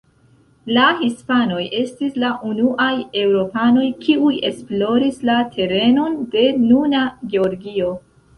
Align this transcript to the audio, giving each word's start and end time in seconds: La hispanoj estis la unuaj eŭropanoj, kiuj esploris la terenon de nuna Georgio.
La 0.75 0.85
hispanoj 1.07 1.65
estis 1.79 2.17
la 2.23 2.31
unuaj 2.51 2.87
eŭropanoj, 3.25 3.85
kiuj 4.07 4.33
esploris 4.51 5.21
la 5.31 5.37
terenon 5.59 6.17
de 6.35 6.49
nuna 6.65 7.05
Georgio. 7.37 7.93